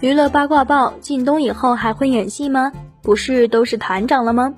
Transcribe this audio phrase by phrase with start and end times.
[0.00, 2.70] 娱乐八卦报：靳东以后还会演戏吗？
[3.02, 4.54] 不是都是团长了吗？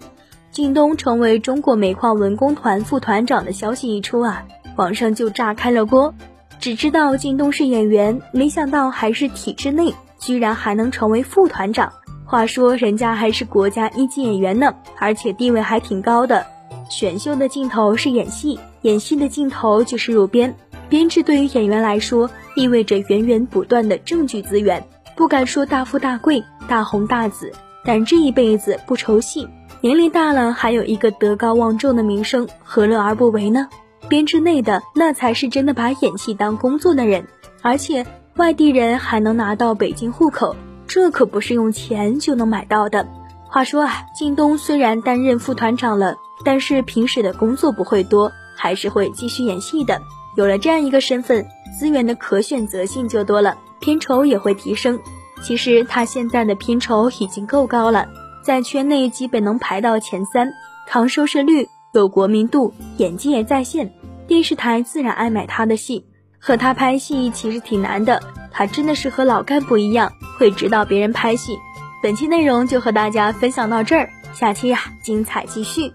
[0.53, 4.45] 靳东成为中国煤矿文工团副团长的消息一出啊，
[4.76, 6.14] 网上就炸开了锅。
[6.58, 11.91] 只知道靳东是演员，没想到还是体制内，居然还能成为副团长。
[12.27, 16.45] 话说人家还是国家一级演员呢，而且地位还挺高的。
[16.91, 20.55] 选秀的镜头是演戏，演戏的镜头就是入编。
[20.91, 24.84] 编制对于演员来说，意味着源源不断的证据资源。
[25.20, 27.52] 不敢说大富大贵、大红大紫，
[27.84, 29.47] 但这一辈子不愁戏，
[29.83, 33.69] 年龄大了还有一个德高望重的名声，何乐而不为呢？
[34.09, 37.27] 编制内的那才是真的把演戏当工作的人，
[37.61, 38.06] 而且
[38.37, 40.56] 外地人还能拿到北京户口，
[40.87, 43.06] 这可不是用钱就能买到的。
[43.45, 46.16] 话说啊，靳东虽然担任副团长了，
[46.47, 50.00] 但是平时的工作不会多，还是会继续演戏的。
[50.34, 51.47] 有了这样一个身份，
[51.79, 53.56] 资源的可选择性就多了。
[53.80, 55.01] 片酬也会提升。
[55.42, 58.06] 其实他现在的片酬已经够高了，
[58.42, 60.53] 在圈内基本能排到前三，
[60.86, 63.91] 抗收视率，有国民度，演技也在线，
[64.27, 66.05] 电视台自然爱买他的戏。
[66.39, 71.56] 和他拍戏其实挺难的，他真的是和老干部一样，会指导别人拍戏。
[72.02, 75.92] 本期内容就和大家分享到这儿，下期呀精彩继续。